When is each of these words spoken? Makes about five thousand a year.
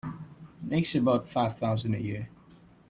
Makes 0.63 0.95
about 0.95 1.29
five 1.29 1.59
thousand 1.59 1.93
a 1.93 1.99
year. 2.01 2.27